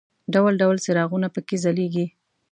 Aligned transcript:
ډول 0.33 0.53
ډول 0.61 0.77
څراغونه 0.85 1.27
په 1.35 1.39
کې 1.47 1.55
ځلېږي. 1.63 2.05